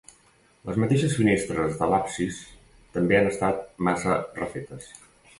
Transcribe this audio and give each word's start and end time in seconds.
Les 0.67 0.77
mateixes 0.83 1.17
finestres 1.17 1.75
de 1.81 1.89
l'absis 1.91 2.39
també 2.95 3.19
han 3.19 3.29
estat 3.33 3.61
massa 3.89 4.15
refetes. 4.39 4.89